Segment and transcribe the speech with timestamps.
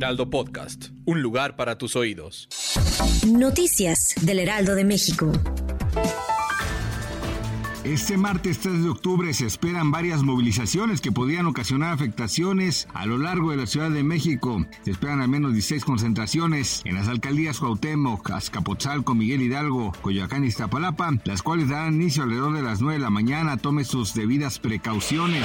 [0.00, 2.48] Heraldo Podcast, un lugar para tus oídos.
[3.26, 5.30] Noticias del Heraldo de México.
[7.84, 13.18] Este martes 3 de octubre se esperan varias movilizaciones que podrían ocasionar afectaciones a lo
[13.18, 14.64] largo de la Ciudad de México.
[14.86, 20.46] Se esperan al menos 16 concentraciones en las alcaldías Cuauhtémoc, Azcapotzalco, Miguel Hidalgo, Coyoacán y
[20.46, 23.58] Iztapalapa, las cuales darán inicio alrededor de las 9 de la mañana.
[23.58, 25.44] Tome sus debidas precauciones.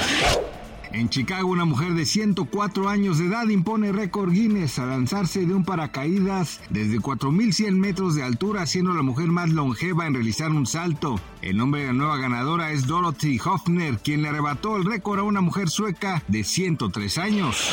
[0.92, 5.54] En Chicago, una mujer de 104 años de edad impone récord Guinness a lanzarse de
[5.54, 10.66] un paracaídas desde 4.100 metros de altura, siendo la mujer más longeva en realizar un
[10.66, 11.20] salto.
[11.42, 15.24] El nombre de la nueva ganadora es Dorothy Hoffner, quien le arrebató el récord a
[15.24, 17.72] una mujer sueca de 103 años.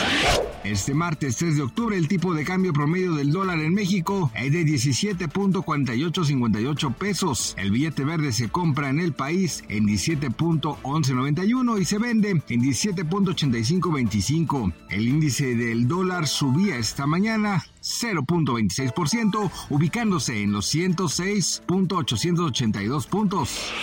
[0.64, 4.52] Este martes 3 de octubre, el tipo de cambio promedio del dólar en México es
[4.52, 7.55] de 17.4858 pesos.
[7.58, 12.61] El billete verde se compra en el país en 17.1191 y se vende en
[13.03, 14.73] 17.8525.
[14.89, 23.73] El índice del dólar subía esta mañana 0.26%, ubicándose en los 106.882 puntos.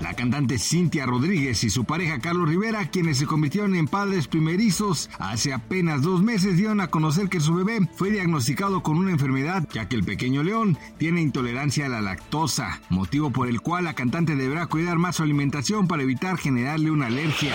[0.00, 5.10] La cantante Cintia Rodríguez y su pareja Carlos Rivera, quienes se convirtieron en padres primerizos
[5.18, 9.68] hace apenas dos meses, dieron a conocer que su bebé fue diagnosticado con una enfermedad,
[9.72, 13.94] ya que el pequeño león tiene intolerancia a la lactosa, motivo por el cual la
[13.94, 17.54] cantante deberá cuidar más su alimentación para evitar generarle una alergia.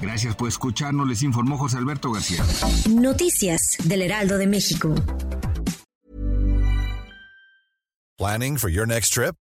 [0.00, 2.42] Gracias por escucharnos, les informó José Alberto García.
[2.88, 4.94] Noticias del Heraldo de México.
[8.18, 9.36] Planning for your next trip?